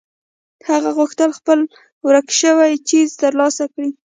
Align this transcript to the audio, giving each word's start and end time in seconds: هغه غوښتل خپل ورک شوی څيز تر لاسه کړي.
هغه 0.69 0.89
غوښتل 0.97 1.29
خپل 1.39 1.59
ورک 2.05 2.27
شوی 2.41 2.73
څيز 2.89 3.09
تر 3.21 3.31
لاسه 3.39 3.65
کړي. 3.73 3.89